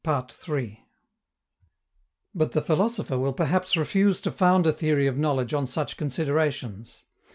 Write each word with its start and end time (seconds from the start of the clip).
But 0.03 0.33
the 2.53 2.61
philosopher 2.63 3.19
will 3.19 3.33
perhaps 3.33 3.77
refuse 3.77 4.19
to 4.21 4.31
found 4.31 4.65
a 4.65 4.73
theory 4.73 5.05
of 5.05 5.15
knowledge 5.19 5.53
on 5.53 5.67
such 5.67 5.95
considerations. 5.95 7.03